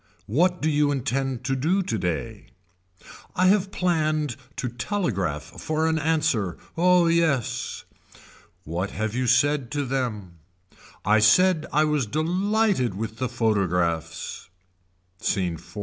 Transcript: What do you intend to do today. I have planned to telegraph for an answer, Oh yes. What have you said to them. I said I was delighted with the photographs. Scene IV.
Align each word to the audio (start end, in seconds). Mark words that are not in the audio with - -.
What 0.25 0.63
do 0.63 0.67
you 0.71 0.89
intend 0.91 1.43
to 1.43 1.55
do 1.55 1.83
today. 1.83 2.47
I 3.35 3.45
have 3.49 3.71
planned 3.71 4.35
to 4.55 4.67
telegraph 4.67 5.43
for 5.43 5.85
an 5.87 5.99
answer, 5.99 6.57
Oh 6.75 7.05
yes. 7.05 7.83
What 8.63 8.89
have 8.89 9.13
you 9.13 9.27
said 9.27 9.69
to 9.73 9.85
them. 9.85 10.39
I 11.05 11.19
said 11.19 11.67
I 11.71 11.83
was 11.83 12.07
delighted 12.07 12.95
with 12.95 13.17
the 13.17 13.29
photographs. 13.29 14.49
Scene 15.19 15.53
IV. 15.53 15.77